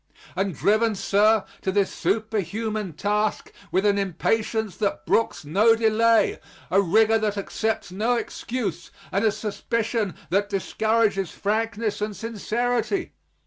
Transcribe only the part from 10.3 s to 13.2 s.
that discourages frankness and sincerity.